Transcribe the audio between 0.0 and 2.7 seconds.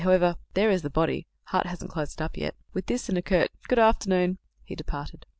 However, there is the body; Hart hasn't closed it up yet."